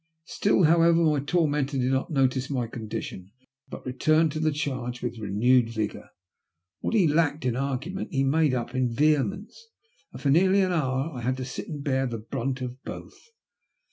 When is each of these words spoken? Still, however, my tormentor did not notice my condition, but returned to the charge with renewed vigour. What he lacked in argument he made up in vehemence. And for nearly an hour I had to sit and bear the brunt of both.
Still, 0.25 0.63
however, 0.63 1.03
my 1.03 1.19
tormentor 1.19 1.77
did 1.77 1.91
not 1.91 2.09
notice 2.09 2.49
my 2.49 2.65
condition, 2.65 3.29
but 3.69 3.85
returned 3.85 4.31
to 4.31 4.39
the 4.39 4.51
charge 4.51 5.03
with 5.03 5.19
renewed 5.19 5.69
vigour. 5.69 6.09
What 6.79 6.95
he 6.95 7.07
lacked 7.07 7.45
in 7.45 7.55
argument 7.55 8.09
he 8.11 8.23
made 8.23 8.55
up 8.55 8.73
in 8.73 8.89
vehemence. 8.91 9.63
And 10.11 10.19
for 10.19 10.31
nearly 10.31 10.61
an 10.61 10.71
hour 10.71 11.11
I 11.13 11.21
had 11.21 11.37
to 11.37 11.45
sit 11.45 11.67
and 11.67 11.83
bear 11.83 12.07
the 12.07 12.17
brunt 12.17 12.61
of 12.61 12.83
both. 12.83 13.13